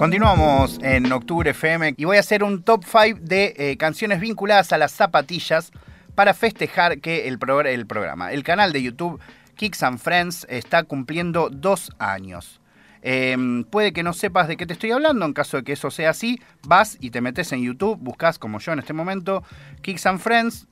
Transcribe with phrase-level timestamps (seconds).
[0.00, 4.72] Continuamos en Octubre FM y voy a hacer un top 5 de eh, canciones vinculadas
[4.72, 5.72] a las zapatillas
[6.14, 9.20] para festejar que el, programa, el canal de YouTube
[9.56, 12.62] Kicks and Friends está cumpliendo dos años.
[13.02, 15.90] Em, puede que no sepas de qué te estoy hablando, en caso de que eso
[15.90, 19.42] sea así, vas y te metes en YouTube, buscas como yo en este momento,
[19.82, 20.66] Kicks and Friends,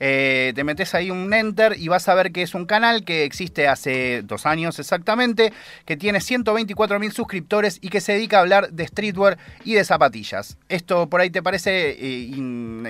[0.00, 3.24] eh, te metes ahí un enter y vas a ver que es un canal que
[3.24, 5.52] existe hace dos años exactamente,
[5.84, 9.84] que tiene 124 mil suscriptores y que se dedica a hablar de streetwear y de
[9.84, 10.56] zapatillas.
[10.68, 12.30] ¿Esto por ahí te parece eh,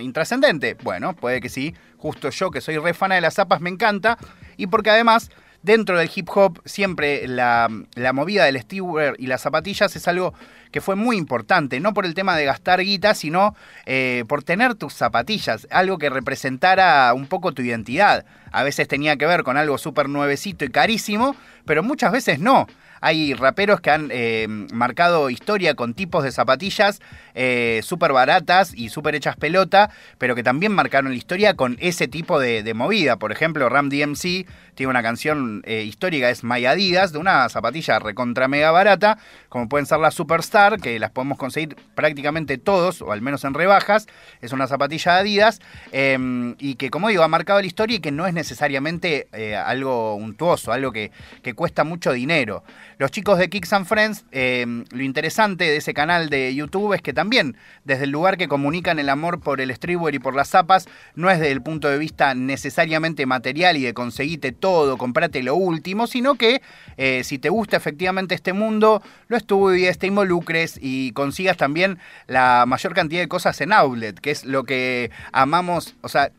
[0.01, 0.77] intrascendente?
[0.82, 1.74] Bueno, puede que sí.
[1.98, 4.16] Justo yo, que soy re fana de las zapas, me encanta.
[4.56, 5.30] Y porque además
[5.62, 7.68] dentro del hip hop siempre la,
[8.12, 10.34] movida del streetwear y las zapatillas es algo
[10.70, 13.56] que fue muy importante, no por el tema de gastar guita, sino
[13.87, 18.24] eh, por tener tus zapatillas, algo que representara un poco tu identidad.
[18.52, 21.34] A veces tenía que ver con algo súper nuevecito y carísimo,
[21.65, 22.66] pero muchas veces no.
[23.00, 27.00] Hay raperos que han eh, marcado historia con tipos de zapatillas
[27.34, 32.09] eh, súper baratas y súper hechas pelota, pero que también marcaron la historia con ese
[32.09, 33.16] tipo de, movida.
[33.16, 37.98] Por ejemplo, Ram DMC tiene una canción eh, histórica, es My Adidas, de una zapatilla
[37.98, 43.12] recontra mega barata, como pueden ser las Superstar, que las podemos conseguir prácticamente todos, o
[43.12, 44.07] al menos en rebajas.
[44.40, 45.60] Es una zapatilla Adidas,
[45.92, 49.29] em, y que, como digo, ha marcado la historia y que no es necesariamente
[49.64, 51.10] algo untuoso, algo que
[51.54, 52.62] cuesta mucho dinero.
[53.01, 57.01] Los chicos de Kicks and Friends, eh, lo interesante de ese canal de YouTube es
[57.01, 60.51] que también, desde el lugar que comunican el amor por el streetwear y por las
[60.51, 65.42] zapas, no es desde el punto de vista necesariamente material y de conseguirte todo, comprate
[65.42, 66.60] lo último, sino que
[66.98, 72.66] eh, si te gusta efectivamente este mundo, lo estudies, te involucres y consigas también la
[72.66, 76.32] mayor cantidad de cosas en outlet, que es lo que amamos, o sea,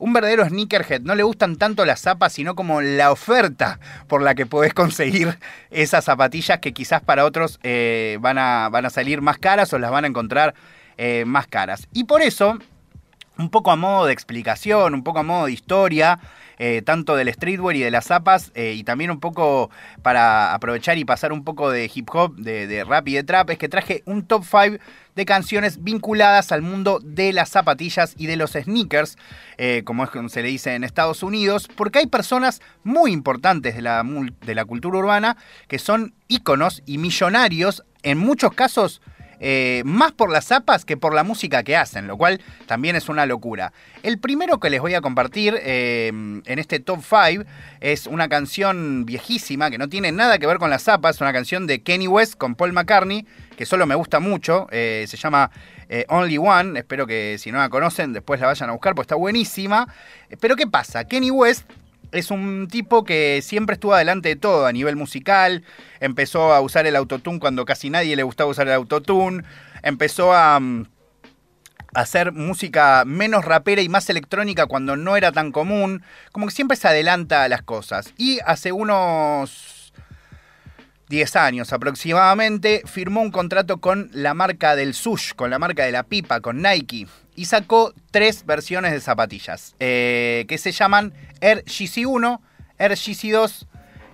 [0.00, 4.34] un verdadero sneakerhead no le gustan tanto las zapas, sino como la oferta por la
[4.34, 5.38] que podés conseguir
[5.70, 9.78] esas zapatillas que quizás para otros eh, van, a, van a salir más caras o
[9.78, 10.54] las van a encontrar
[10.96, 11.86] eh, más caras.
[11.92, 12.58] Y por eso,
[13.38, 16.18] un poco a modo de explicación, un poco a modo de historia,
[16.62, 19.70] eh, tanto del streetwear y de las zapas, y también un poco
[20.02, 23.50] para aprovechar y pasar un poco de hip hop, de, de rap y de trap,
[23.50, 24.78] es que traje un top 5
[25.14, 29.16] de canciones vinculadas al mundo de las zapatillas y de los sneakers,
[29.58, 33.74] eh, como es como se le dice en Estados Unidos, porque hay personas muy importantes
[33.74, 35.36] de la, de la cultura urbana
[35.68, 39.02] que son íconos y millonarios, en muchos casos
[39.40, 43.08] eh, más por las zapas que por la música que hacen, lo cual también es
[43.08, 43.72] una locura.
[44.02, 47.44] El primero que les voy a compartir eh, en este top 5
[47.80, 51.66] es una canción viejísima que no tiene nada que ver con las zapas, una canción
[51.66, 55.50] de Kenny West con Paul McCartney, que solo me gusta mucho, eh, se llama
[56.06, 59.16] Only One, espero que si no la conocen después la vayan a buscar, pues está
[59.16, 59.92] buenísima.
[60.38, 61.04] Pero ¿qué pasa?
[61.04, 61.64] Kenny West
[62.12, 65.64] es un tipo que siempre estuvo adelante de todo a nivel musical.
[66.00, 69.44] Empezó a usar el autotune cuando casi nadie le gustaba usar el autotune.
[69.82, 70.86] Empezó a, mm,
[71.94, 76.02] hacer música menos rapera y más electrónica cuando no era tan común.
[76.32, 78.12] Como que siempre se adelanta a las cosas.
[78.16, 79.79] Y hace unos
[81.10, 85.90] 10 años aproximadamente firmó un contrato con la marca del sush, con la marca de
[85.90, 91.64] la pipa, con Nike y sacó tres versiones de zapatillas eh, que se llaman Air
[91.64, 92.40] GC 1,
[92.78, 93.66] Air GC 2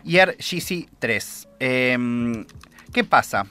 [0.05, 1.49] y Air GC 3.
[1.61, 2.47] Em,
[2.95, 3.47] ¿Qué pasa?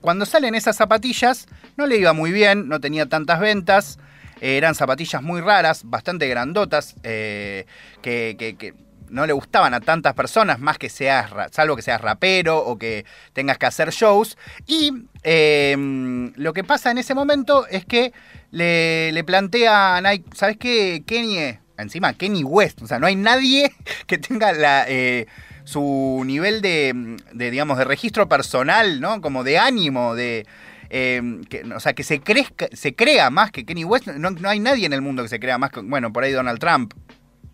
[0.00, 3.98] Cuando salen esas zapatillas no le iba muy bien, no tenía tantas ventas,
[4.40, 7.66] eran zapatillas muy raras, bastante grandotas, eh,
[8.00, 8.74] que,
[9.10, 13.04] no le gustaban a tantas personas, más que seas, salvo que seas rapero o que
[13.32, 14.36] tengas que hacer shows.
[14.66, 18.12] Y em, lo que pasa en ese momento es que
[18.50, 21.02] le, plantea a Nike, ¿sabes qué?
[21.06, 23.72] Kenny, encima Kenny West, o sea, no hay nadie
[24.06, 24.52] que tenga
[24.88, 25.26] eh,
[25.64, 29.20] su nivel de, digamos, de registro personal, ¿no?
[29.20, 30.46] Como de ánimo, de...
[30.88, 34.06] Eh, que, o sea, que se, crezca, se crea más que Kenny West.
[34.06, 36.30] No, no, hay nadie en el mundo que se crea más que, bueno, por ahí
[36.30, 36.94] Donald Trump,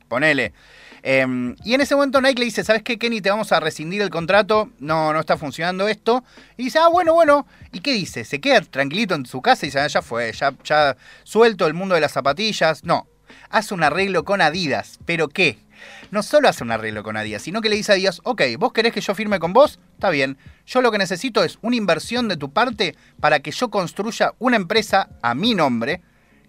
[0.08, 0.52] ponele.
[1.02, 3.20] Em, y en ese momento Nike le dice, ¿sabes qué, Kenny?
[3.20, 6.22] Te vamos a rescindir el contrato, no, no está funcionando esto.
[6.56, 7.46] Y dice, ah, bueno, bueno.
[7.72, 8.24] ¿Y qué dice?
[8.24, 11.74] ¿Se queda tranquilito en su casa y dice, ah, ya fue, ya, ya suelto el
[11.74, 12.84] mundo de las zapatillas?
[12.84, 13.08] No,
[13.50, 14.98] hace un arreglo con Adidas.
[15.04, 15.58] ¿Pero qué?
[16.12, 18.72] No solo hace un arreglo con Adidas, sino que le dice a Adidas, ok, vos
[18.72, 20.38] querés que yo firme con vos, está bien.
[20.66, 24.56] Yo lo que necesito es una inversión de tu parte para que yo construya una
[24.56, 26.00] empresa a mi nombre,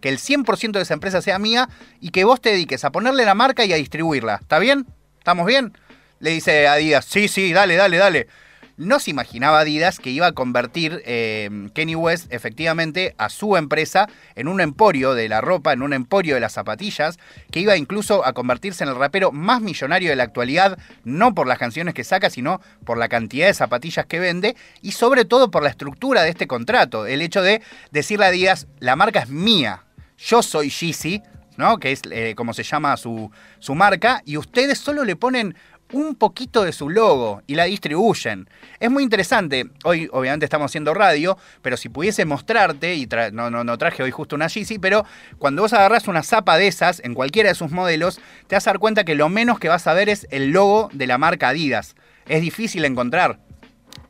[0.03, 1.69] que el 100% de esa empresa sea mía
[2.01, 4.35] y que vos te dediques a ponerle la marca y a distribuirla.
[4.35, 4.85] ¿Está bien?
[5.17, 5.71] ¿Estamos bien?
[6.19, 8.27] Le dice Adidas, sí, sí, dale, dale, dale.
[8.75, 14.09] no se imaginaba Adidas que iba a convertir eh, Kenny West efectivamente a su empresa
[14.35, 17.17] en un emporio de la ropa, en un emporio de las zapatillas,
[17.49, 21.47] que iba incluso a convertirse en el rapero más millonario de la actualidad, no por
[21.47, 25.49] las canciones que saca, sino por la cantidad de zapatillas que vende y sobre todo
[25.49, 27.61] por la estructura de este contrato, el hecho de
[27.91, 29.85] decirle a Adidas, la marca es mía,
[30.25, 31.21] yo soy Yeezy,
[31.57, 31.77] ¿no?
[31.77, 35.55] que es eh, como se llama su, su marca, y ustedes solo le ponen
[35.91, 38.49] un poquito de su logo y la distribuyen.
[38.79, 39.69] Es muy interesante.
[39.83, 44.09] Hoy, obviamente, estamos haciendo radio, pero si pudiese mostrarte, y no, no, no, traje hoy
[44.09, 45.05] justo una Yeezy, pero
[45.37, 48.71] cuando vos agarras una zapa de esas en cualquiera de sus modelos, te vas a
[48.71, 51.49] dar cuenta que lo menos que vas a ver es el logo de la marca
[51.49, 51.95] Adidas.
[52.25, 53.39] Es difícil encontrar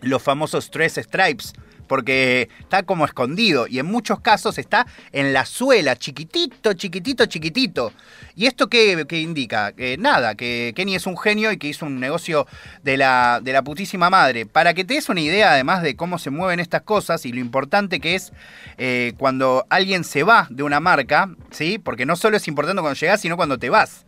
[0.01, 1.53] los famosos tres stripes
[1.87, 7.93] porque está como escondido y en muchos casos está en la suela, chiquitito, chiquitito, chiquitito.
[8.35, 9.73] ¿Y esto qué, indica?
[9.73, 12.47] Que nada, que Kenny es un genio y que hizo un negocio
[12.83, 14.45] de la, de la putísima madre.
[14.45, 17.39] Para que te des una idea además de cómo se mueven estas cosas y lo
[17.39, 18.33] importante que es
[18.77, 21.77] eh, cuando alguien se va de una marca, ¿sí?
[21.77, 24.05] Porque no solo es importante cuando llegas, sino cuando te vas.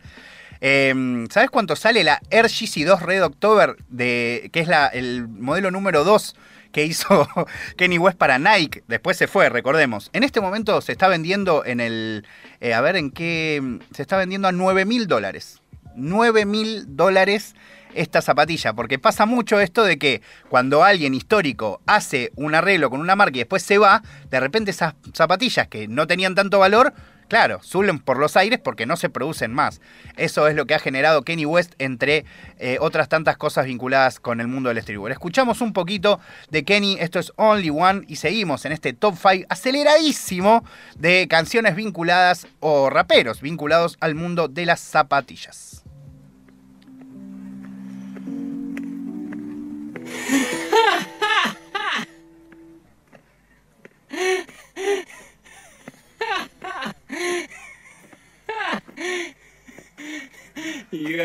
[0.60, 6.04] Em, ¿Sabes cuánto sale la Air 2 Red October, de, que es el modelo número
[6.04, 6.34] 2
[6.76, 7.26] que hizo
[7.78, 8.84] Kenny West para Nike.
[8.86, 10.10] Después se fue, recordemos.
[10.12, 12.26] En este momento se está vendiendo en el.
[12.60, 13.78] Eh, a ver en qué.
[13.94, 15.62] Se está vendiendo a 9 mil dólares.
[15.94, 17.54] 9 mil dólares
[17.94, 20.20] esta zapatilla, porque pasa mucho esto de que
[20.50, 24.70] cuando alguien histórico hace un arreglo con una marca y después se va, de repente
[24.70, 26.92] esas zapatillas que no tenían tanto valor
[27.28, 29.80] Claro, suben por los aires porque no se producen más.
[30.16, 32.24] Eso es lo que ha generado Kenny West, entre
[32.58, 35.12] eh, otras tantas cosas vinculadas con el mundo del streetwear.
[35.12, 36.20] Escuchamos un poquito
[36.50, 40.64] de Kenny, esto es Only One, y seguimos en este top 5 aceleradísimo
[40.96, 45.85] de canciones vinculadas o raperos vinculados al mundo de las zapatillas.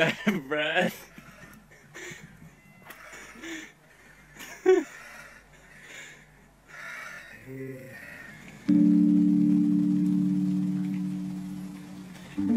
[0.50, 0.92] got.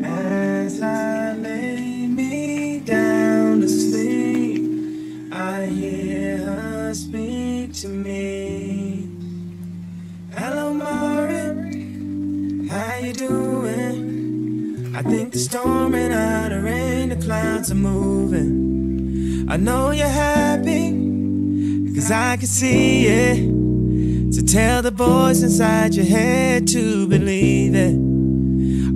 [0.05, 9.11] As I lay me down to sleep, I hear her speak to me.
[10.37, 13.84] Hello, Maureen, how you doing?
[14.97, 19.45] I think the storm and out of rain, the clouds are moving.
[19.49, 20.93] I know you're happy,
[21.97, 24.35] cause I can see it.
[24.35, 27.97] So tell the voice inside your head to believe it.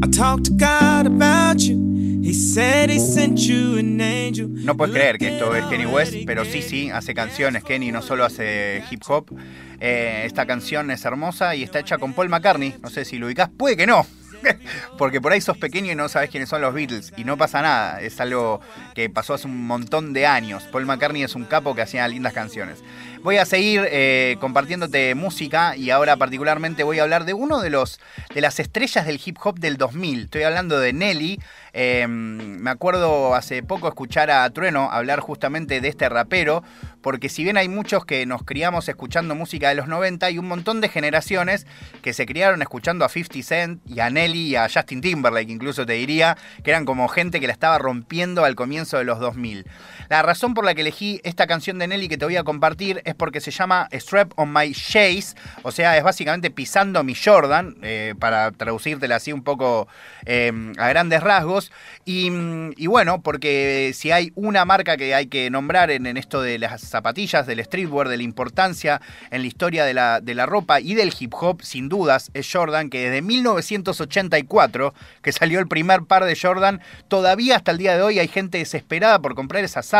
[0.00, 1.76] I talked to God about you.
[2.22, 4.46] He said he sent you an angel.
[4.48, 7.64] No puedes creer que esto es Kenny West, pero sí, sí, hace canciones.
[7.64, 9.36] Kenny no solo hace hip hop.
[9.80, 12.76] Eh, esta canción es hermosa y está hecha con Paul McCartney.
[12.80, 14.06] No sé si lo ubicás, puede que no.
[14.99, 17.12] Porque por ahí sos pequeño y no sabes quiénes son los Beatles.
[17.17, 18.00] Y no pasa nada.
[18.00, 18.61] Es algo
[18.94, 20.64] que pasó hace un montón de años.
[20.70, 22.82] Paul McCartney es un capo que hacía lindas canciones.
[23.23, 27.70] Voy a seguir eh, compartiéndote música y ahora particularmente voy a hablar de uno de
[27.70, 28.00] los
[28.32, 30.25] de las estrellas del hip hop del 2000.
[30.25, 31.41] Estoy hablando de Nelly.
[31.73, 36.62] Em, me acuerdo hace poco escuchar a Trueno hablar justamente de este rapero,
[37.08, 40.46] porque si bien hay muchos que nos criamos escuchando música de los 90, hay un
[40.46, 41.66] montón de generaciones
[42.02, 45.87] que se criaron escuchando a 50 Cent y a Nelly y a Justin Timberlake, incluso
[45.87, 49.64] te diría, que eran como gente que la estaba rompiendo al comienzo de los 2000.
[50.08, 53.02] La razón por la que elegí esta canción de Nelly que te voy a compartir
[53.05, 57.77] es porque se llama Strap on My Chase, o sea, es básicamente pisando mi Jordan,
[57.82, 59.86] eh, para traducírtela así un poco
[60.24, 61.70] eh, a grandes rasgos.
[62.05, 66.81] Y, bueno, porque si hay una marca que hay que nombrar en, esto de las
[66.81, 70.94] zapatillas, del streetwear, de la importancia en la historia de la, de la ropa y
[70.94, 76.24] del hip hop, sin dudas, es Jordan, que desde 1984, que salió el primer par
[76.24, 79.93] de Jordan, todavía hasta el día de hoy hay gente desesperada por comprar esas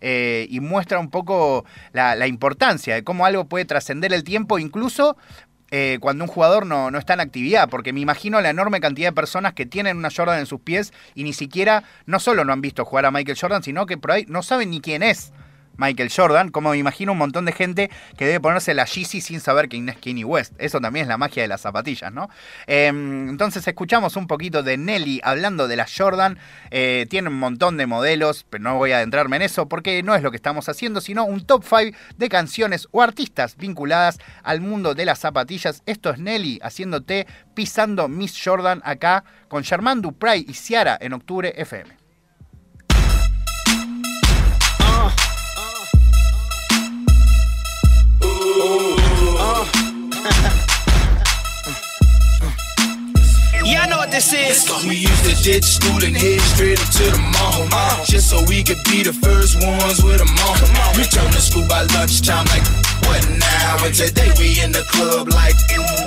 [0.00, 5.16] eh, y muestra un poco la, importancia de cómo algo puede trascender el tiempo, incluso
[5.70, 9.08] eh, cuando un jugador no, no, está en actividad, porque me imagino la enorme cantidad
[9.08, 12.52] de personas que tienen una Jordan en sus pies y ni siquiera, no solo no
[12.52, 15.32] han visto jugar a Michael Jordan, sino que por ahí no saben ni quién es.
[15.76, 19.40] Michael Jordan, como me imagino un montón de gente que debe ponerse la Yeezy sin
[19.40, 20.54] saber quién es Kanye West.
[20.58, 22.28] Eso también es la magia de las zapatillas, ¿no?
[22.66, 26.38] Em, entonces escuchamos un poquito de Nelly hablando de la Jordan.
[26.70, 30.14] Eh, tiene un montón de modelos, pero no voy a adentrarme en eso porque no
[30.14, 34.60] es lo que estamos haciendo, sino un top 5 de canciones o artistas vinculadas al
[34.60, 35.82] mundo de las zapatillas.
[35.86, 41.52] Esto es Nelly haciéndote pisando Miss Jordan acá con Germán Dupray y Ciara en octubre
[41.56, 42.05] FM.
[53.66, 54.66] Y'all know what this is.
[54.86, 57.68] We used to ditch school and head straight up to the mall.
[57.70, 60.58] Uh, just so we could be the first ones with them on.
[60.98, 62.66] We turn to school by lunchtime like,
[63.06, 63.84] what now?
[63.86, 65.54] And today we in the club like,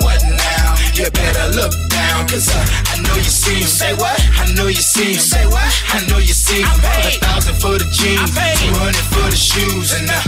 [0.04, 0.76] what now?
[0.92, 2.60] You better look down, cause uh,
[2.92, 3.68] I know you see him.
[3.68, 4.20] Say what?
[4.36, 5.20] I know you see him.
[5.20, 5.64] Say what?
[5.96, 6.68] I know you see him.
[6.68, 10.20] A thousand for the jeans, two hundred for the shoes, and uh,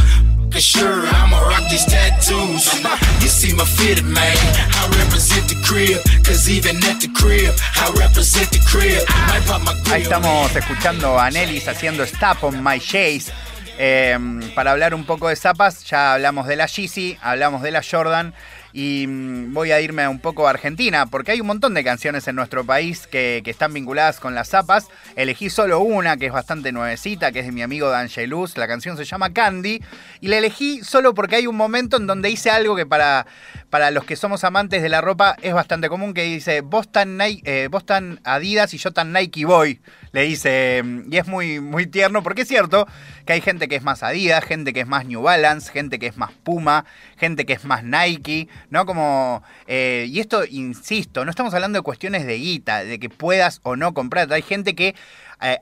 [0.58, 2.82] Sure, I'ma rock these tattoos.
[3.20, 4.36] You see my fitted man.
[4.74, 9.02] I represent the crib, cause even at the crib, I represent the crib.
[9.08, 13.32] I pop my Ahí estamos escuchando a Nelis haciendo Stop on My Chase.
[13.78, 14.18] Eh,
[14.54, 18.34] para hablar un poco de zapas, ya hablamos de la Yeezy, hablamos de la Jordan
[18.72, 22.26] y mm, voy a irme un poco a Argentina, porque hay un montón de canciones
[22.28, 24.88] en nuestro país que, están vinculadas con las zapas.
[25.14, 28.56] Elegí solo una que es bastante nuevecita, que es de mi amigo D'Angelus.
[28.56, 29.82] La canción se llama Candy.
[30.22, 33.26] Y la elegí solo porque hay un momento en donde hice algo que para,
[33.68, 37.18] para los que somos amantes de la ropa es bastante común, que dice, vos tan,
[37.20, 39.80] eh, vos tan Adidas y yo tan Nike Boy.
[40.12, 42.86] Le dice, y es muy, muy tierno, porque es cierto
[43.24, 46.06] que hay gente que es más Adidas, gente que es más New Balance, gente que
[46.06, 46.84] es más Puma,
[47.16, 48.86] gente que es más Nike, ¿no?
[48.86, 53.60] Como, eh, y esto, insisto, no estamos hablando de cuestiones de guita, de que puedas
[53.62, 54.32] o no comprar.
[54.32, 54.94] Hay gente que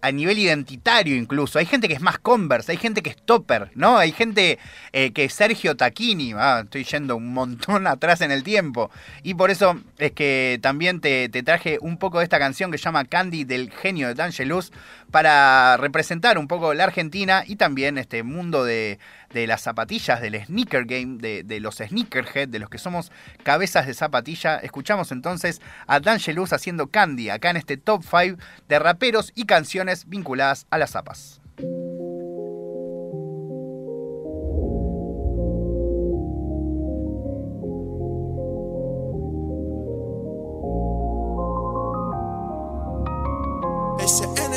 [0.02, 1.58] a, nivel identitario incluso.
[1.58, 3.96] Hay gente que es más Converse, hay gente que es Topper, ¿no?
[3.96, 4.58] Hay gente
[4.92, 8.90] eh, que es Sergio Tacchini, ah, estoy yendo un montón atrás en el tiempo.
[9.22, 12.84] Y por eso es que también te, traje un poco de esta canción que se
[12.84, 14.72] llama Candy del genio de D'Angelus
[15.10, 18.98] para representar un poco la Argentina y también este mundo de,
[19.32, 24.56] las zapatillas, del sneaker game, de, los sneakerhead, de los que somos cabezas de zapatilla.
[24.58, 30.08] Escuchamos entonces a D'Angelus haciendo Candy acá en este top 5 de raperos y canciones
[30.08, 31.40] vinculadas a las zapas.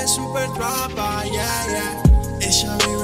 [0.08, 2.04] super trapa, yeah, yeah.
[2.42, 3.03] Ella vive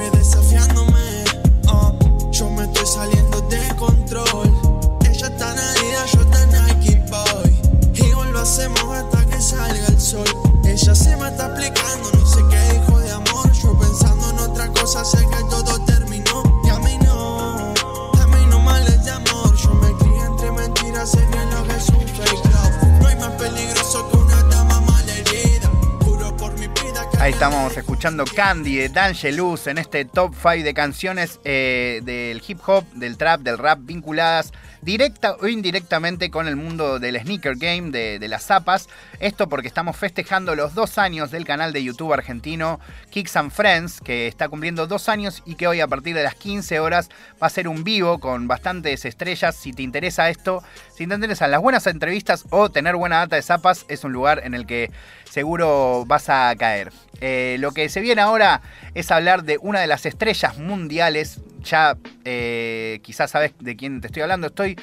[28.25, 33.41] Candy de D'Angelus en este top 5 de canciones eh, del hip hop, del trap,
[33.41, 38.88] del rap vinculadas directa o indirectamente con el mundo del sneaker game, de, las zapas.
[39.19, 44.01] Esto porque estamos festejando los dos años del canal de YouTube argentino Kicks and Friends,
[44.01, 47.09] que está cumpliendo dos años y que hoy a partir de las 15 horas
[47.41, 49.55] va a ser un vivo con bastantes estrellas.
[49.55, 50.63] Si te interesa esto,
[50.95, 54.41] si te interesan las buenas entrevistas o tener buena data de zapas, es un lugar
[54.43, 54.91] en el que
[55.29, 56.91] seguro vas a caer.
[57.21, 58.62] Eh, lo que se viene ahora
[58.93, 61.39] es hablar de una de las estrellas mundiales.
[61.63, 64.48] Ya eh, quizás sabes de quién te estoy hablando.
[64.48, 64.78] Estoy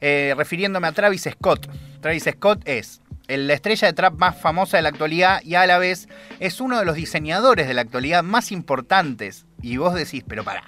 [0.00, 1.68] eh, refiriéndome a Travis Scott.
[2.00, 5.78] Travis Scott es la estrella de trap más famosa de la actualidad y a la
[5.78, 6.08] vez
[6.40, 9.46] es uno de los diseñadores de la actualidad más importantes.
[9.62, 10.64] Y vos decís, pero pará,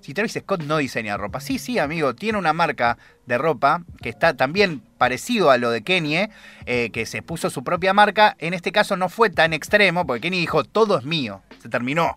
[0.00, 1.40] si Travis Scott no diseña ropa.
[1.40, 5.82] Sí, sí, amigo, tiene una marca de ropa que está también parecido a lo de
[5.82, 6.28] Kenny,
[6.66, 8.36] eh, que se puso su propia marca.
[8.38, 12.16] En este caso no fue tan extremo, porque Kenny dijo, todo es mío, se terminó.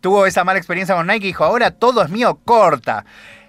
[0.00, 3.04] Tuvo esa mala experiencia con Nike y dijo, ahora todo es mío, corta.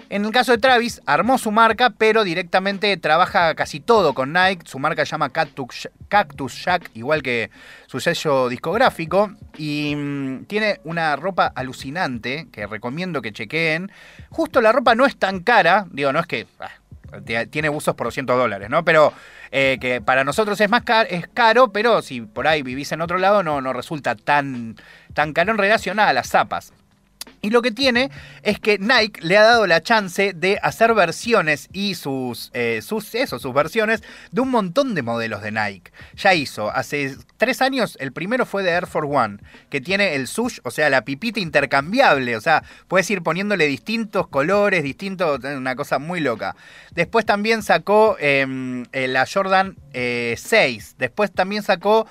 [0.09, 4.65] En el caso de Travis, armó su marca, pero directamente trabaja casi todo con Nike.
[4.65, 7.51] Su marca se llama Cactus, Jack, igual que
[7.87, 9.31] su sello discográfico.
[9.57, 13.91] Y mm, tiene una ropa alucinante que recomiendo que chequeen.
[14.29, 16.69] Justo la ropa no es tan cara, digo, no es que ah,
[17.49, 18.83] tiene usos por 200 dólares, ¿no?
[18.83, 19.13] Pero
[19.51, 23.01] eh, que para nosotros es más caro, es caro, pero si por ahí vivís en
[23.01, 24.75] otro lado no, no resulta tan,
[25.13, 26.73] tan caro en relación a las zapas.
[27.47, 28.11] Y lo que tiene
[28.43, 33.15] es que Nike le ha dado la chance de hacer versiones y sus, eh, sus,
[33.15, 35.93] eso, sus versiones de un montón de modelos de Nike.
[36.17, 39.37] Ya hizo, hace tres años, el primero fue de Air Force One,
[39.69, 42.35] que tiene el sush, o sea, la pipita intercambiable.
[42.35, 46.53] O sea, puedes ir poniéndole distintos colores, distintos, una cosa muy loca.
[46.91, 49.93] Después también sacó em, eh, la Jordan 6.
[49.93, 52.07] Eh, Después también sacó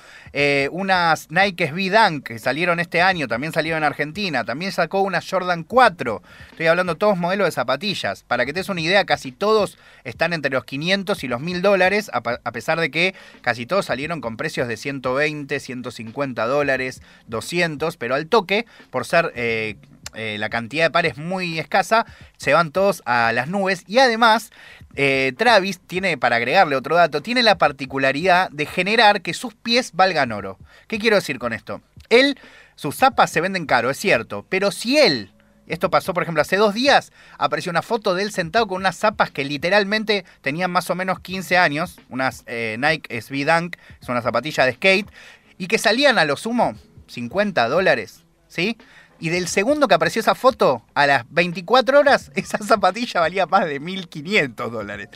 [0.70, 4.44] unas Nike SB Dunk que salieron este año, también salieron en Argentina.
[4.44, 6.22] También sacó una Jordan 4.
[6.50, 8.22] Estoy hablando todos modelos de zapatillas.
[8.22, 11.62] Para que te des una idea, casi todos están entre los 500 y los 1000
[11.62, 17.96] dólares, a pesar de que casi todos salieron con precios de 120, 150 dólares, 200,
[17.96, 19.32] pero al toque, por ser...
[19.34, 19.76] Eh,
[20.14, 22.06] eh, la cantidad de pares muy escasa,
[22.38, 24.50] se van todos a las nubes y además
[24.94, 29.92] eh, Travis tiene, para agregarle otro dato, tiene la particularidad de generar que sus pies
[29.92, 30.58] valgan oro.
[30.88, 31.82] ¿Qué quiero decir con esto?
[32.08, 32.38] Él,
[32.76, 35.32] sus zapas se venden caro, es cierto, pero si él
[35.66, 38.96] esto pasó, por ejemplo, hace dos días apareció una foto de él sentado con unas
[38.96, 44.12] zapas que literalmente tenían más o menos 15 años, unas eh, Nike SB Dunk, son
[44.14, 45.10] una zapatilla de skate,
[45.58, 46.74] y que salían a lo sumo
[47.08, 48.78] 50 dólares, ¿sí?
[49.18, 53.66] Y del segundo que apareció esa foto, a las 24 horas, esa zapatilla valía más
[53.66, 55.08] de 1.500 dólares.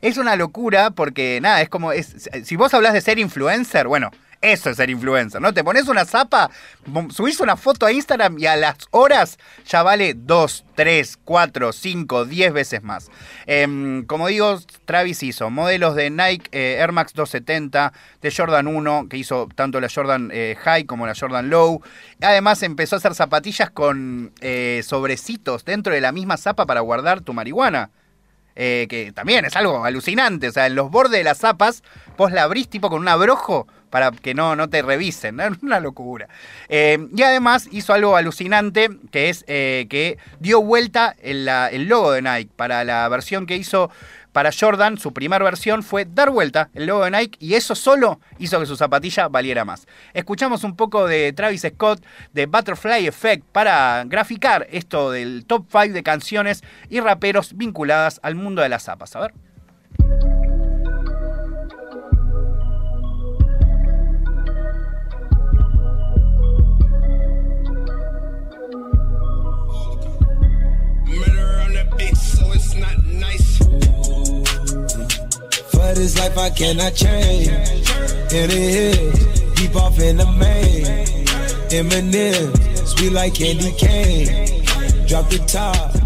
[0.00, 4.10] Es una locura porque, nada, es como, es, si vos hablas de ser influencer, bueno,
[4.40, 5.52] eso es ser influencer, ¿no?
[5.52, 6.50] Te pones una zapa,
[7.10, 12.24] subís una foto a Instagram y a las horas ya vale 2, 3, 4, 5,
[12.24, 13.10] 10 veces más.
[13.46, 17.92] Em, como digo, Travis hizo modelos de Nike eh, Air Max 270,
[18.22, 21.82] de Jordan 1, que hizo tanto la Jordan eh, High como la Jordan Low.
[22.20, 27.22] Además empezó a hacer zapatillas con eh, sobrecitos dentro de la misma zapa para guardar
[27.22, 27.90] tu marihuana.
[28.54, 30.48] que también es algo alucinante.
[30.48, 31.84] O sea, en los bordes de las zapas,
[32.16, 35.40] vos la abrís tipo con un abrojo para que no, no te revisen.
[35.40, 36.28] Es una locura.
[36.68, 42.12] Eh, y además hizo algo alucinante, que es eh, que dio vuelta el, el logo
[42.12, 43.90] de Nike para la versión que hizo
[44.38, 48.20] para Jordan, su primera versión fue dar vuelta el logo de Nike y eso solo
[48.38, 49.88] hizo que su zapatilla valiera más.
[50.14, 55.92] Escuchamos un poco de Travis Scott de Butterfly Effect para graficar esto del top 5
[55.92, 59.16] de canciones y raperos vinculadas al mundo de las zapas.
[59.16, 59.47] A ver.
[75.94, 77.48] This life I cannot change.
[79.56, 80.84] Deep off in the main.
[81.70, 84.64] Eminem, sweet like candy cane.
[85.06, 85.98] Drop the top.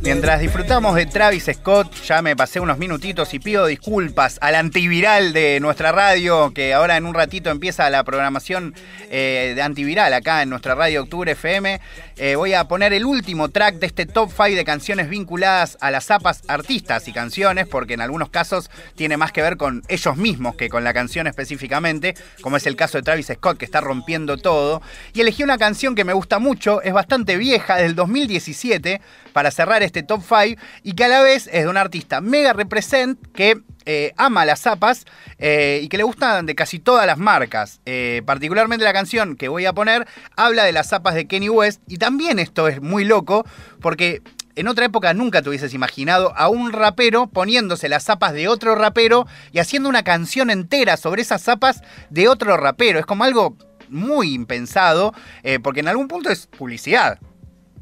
[0.00, 5.32] Mientras disfrutamos de Travis Scott, ya me pasé unos minutitos y pido disculpas al antiviral
[5.32, 8.74] de nuestra radio, que ahora en un ratito empieza la programación
[9.10, 11.80] eh, de antiviral acá en nuestra radio Octubre FM.
[12.24, 15.90] Eh, voy a poner el último track de este top 5 de canciones vinculadas a
[15.90, 20.16] las zapas artistas y canciones, porque en algunos casos tiene más que ver con ellos
[20.16, 23.80] mismos que con la canción específicamente, como es el caso de Travis Scott, que está
[23.80, 24.82] rompiendo todo.
[25.14, 29.00] Y elegí una canción que me gusta mucho, es bastante vieja, del 2017,
[29.32, 32.52] para cerrar este top 5 y que a la vez es de un artista mega
[32.52, 35.04] represent que eh, ama las zapas
[35.38, 37.80] eh, y que le gustan de casi todas las marcas.
[37.86, 41.82] Eh, particularmente la canción que voy a poner habla de las zapas de Kenny West
[41.88, 43.44] y también esto es muy loco
[43.80, 44.22] porque
[44.54, 48.74] en otra época nunca te hubieses imaginado a un rapero poniéndose las zapas de otro
[48.74, 52.98] rapero y haciendo una canción entera sobre esas zapas de otro rapero.
[52.98, 53.56] Es como algo
[53.88, 55.14] muy impensado
[55.62, 57.18] porque en algún punto es publicidad.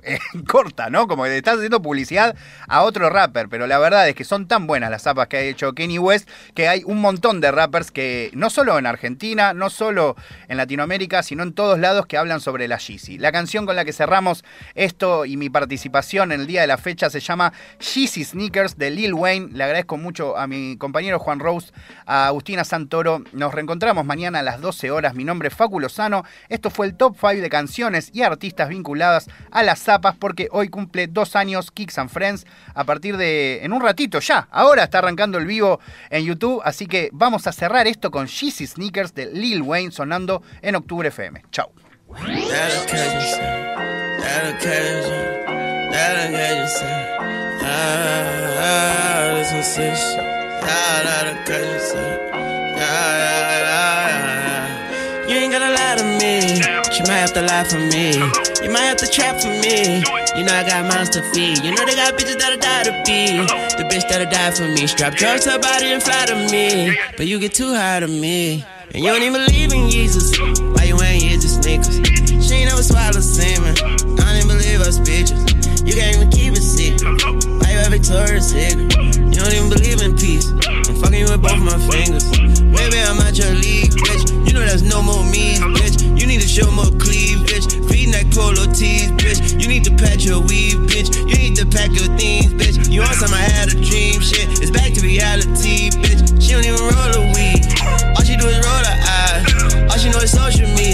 [0.49, 1.07] corta, ¿no?
[1.07, 2.37] Como que estás haciendo publicidad
[2.69, 5.41] a otro rapper, pero la verdad es que son tan buenas las zapas que ha
[5.41, 9.71] hecho Kenny West que hay un montón de rappers que no solo en Argentina, no
[9.71, 10.17] solo
[10.49, 13.19] en Latinoamérica, sino en todos lados que hablan sobre la Yeezy.
[13.19, 16.79] La canción con la que cerramos esto y mi participación en el día de la
[16.79, 19.49] fecha se llama Yeezy Sneakers de Lil Wayne.
[19.53, 21.73] Le agradezco mucho a mi compañero Juan Rose,
[22.07, 23.23] a Agustina Santoro.
[23.33, 25.15] Nos reencontramos mañana a las 12 horas.
[25.15, 26.25] Mi nombre es Facu Lozano.
[26.49, 29.63] Esto fue el top 5 de canciones y artistas vinculadas a
[29.99, 34.49] porque hoy cumple dos años Kicks and Friends a partir de en un ratito ya.
[34.51, 38.67] Ahora está arrancando el vivo en YouTube, así que vamos a cerrar esto con Yeezy
[38.67, 41.43] Sneakers de Lil Wayne sonando en Octubre FM.
[41.51, 41.71] Chau.
[55.31, 56.59] You ain't gotta lie to me.
[56.83, 58.19] But you might have to lie for me.
[58.67, 60.03] You might have to trap for me.
[60.35, 61.63] You know I got mouths to feed.
[61.63, 63.39] You know they got bitches that'll die to be.
[63.79, 64.89] The bitch that'll die for me.
[64.89, 66.99] Strap drugs to her body and fly to me.
[67.17, 68.65] But you get too high to me.
[68.93, 70.37] And you don't even believe in Jesus.
[70.75, 72.03] Why you wearing Jesus sneakers?
[72.43, 73.79] She ain't never swallowed semen.
[73.79, 75.39] I don't even believe us bitches.
[75.87, 77.07] You can't even keep it secret.
[77.07, 78.99] Why you have Victoria's Secret?
[78.99, 80.51] You don't even believe in peace.
[80.67, 82.27] I'm fucking you with both my fingers.
[82.63, 84.40] Maybe I'm at your league, bitch.
[84.61, 86.21] Know there's no more me, bitch.
[86.21, 87.49] You need to show more cleavage.
[87.49, 87.89] Bitch.
[87.89, 89.59] Feeding that Colo tease, bitch.
[89.59, 91.17] You need to patch your weave, bitch.
[91.17, 92.93] You need to pack your things, bitch.
[92.93, 94.61] You want some I had a dream, shit.
[94.61, 96.37] It's back to reality, bitch.
[96.45, 97.65] She don't even roll a weed.
[98.13, 99.49] All she do is roll her eyes.
[99.89, 100.90] All she know is social media.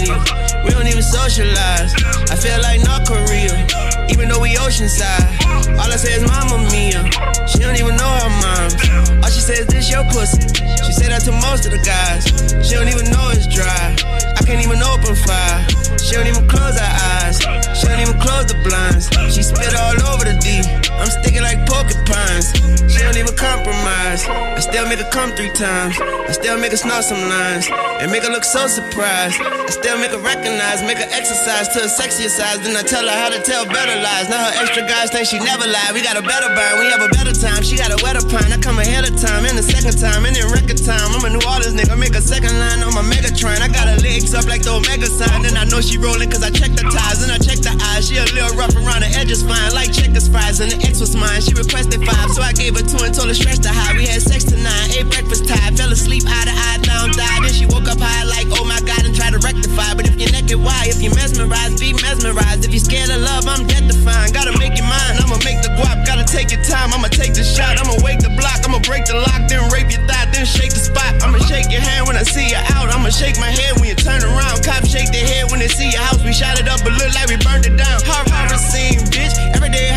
[24.87, 25.99] Make her come three times.
[25.99, 27.67] I still make her snort some lines.
[27.99, 29.39] And make her look so surprised.
[29.41, 32.63] I still make her recognize, make her exercise to a sexier size.
[32.63, 34.29] Then I tell her how to tell better lies.
[34.29, 35.91] Now her extra guys think she never lied.
[35.91, 37.63] We got a better burn, we have a better time.
[37.63, 38.53] She got a wetter pine.
[38.53, 41.09] I come ahead of time, in the second time, and in record time.
[41.11, 43.57] I'm a New Orleans nigga, make a second line on my Megatron.
[43.59, 45.41] I got her legs up like the Omega sign.
[45.41, 48.07] Then I know she rolling cause I check the ties and I check the eyes.
[48.07, 50.61] She a little rough around the edges, fine, like checkers fries.
[50.61, 51.41] And the X was mine.
[51.41, 53.97] She requested five, so I gave her two and told her stretch the high.
[53.97, 57.41] We had sex tonight, ate breakfast time, fell asleep eye to eye, down, died.
[57.43, 59.97] Then she woke up high like, oh my god, and tried to rectify.
[59.97, 60.85] But if you're naked, why?
[60.85, 62.65] If you mesmerized, be mesmerized.
[62.65, 64.33] If you scared of love, I'm dead to find.
[64.33, 66.05] Gotta make it mine, I'ma make the guap.
[66.05, 67.79] Gotta take your time, I'ma take the shot.
[67.79, 70.83] I'ma wake the block, I'ma break the lock, then rape your thigh, then shake the
[70.83, 71.17] spot.
[71.23, 72.93] I'ma shake your hand when I see you out.
[72.93, 74.61] I'ma shake my head when you turn around.
[74.63, 76.21] Cops shake their head when they see your house.
[76.23, 77.97] We shot it up, but look like we burned it down.
[78.05, 79.33] Horror scene, bitch.
[79.55, 79.89] Every day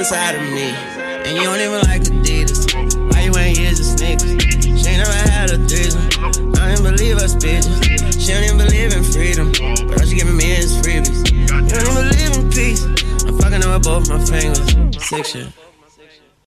[0.00, 0.72] on the side of me.
[1.28, 2.72] And you don't even like Adidas.
[3.12, 4.32] Why you ain't of sneakers?
[4.80, 6.08] She ain't never had a threesome.
[6.56, 8.16] I don't even believe us bitches.
[8.18, 9.52] She don't even believe in freedom.
[9.88, 11.30] But all she giving me is freebies.
[11.30, 12.84] You don't even believe in peace.
[13.26, 15.06] I'm fucking with both my fingers.
[15.06, 15.69] Sick shit.